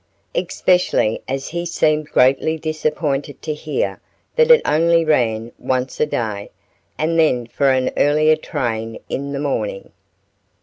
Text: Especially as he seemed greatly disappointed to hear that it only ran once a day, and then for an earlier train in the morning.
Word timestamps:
Especially 0.33 1.21
as 1.27 1.49
he 1.49 1.63
seemed 1.63 2.09
greatly 2.09 2.57
disappointed 2.57 3.39
to 3.43 3.53
hear 3.53 4.01
that 4.35 4.49
it 4.49 4.63
only 4.65 5.05
ran 5.05 5.51
once 5.59 5.99
a 5.99 6.07
day, 6.07 6.49
and 6.97 7.19
then 7.19 7.45
for 7.45 7.69
an 7.69 7.91
earlier 7.95 8.35
train 8.35 8.97
in 9.09 9.31
the 9.31 9.39
morning. 9.39 9.91